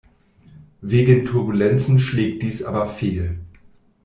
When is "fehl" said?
2.87-3.37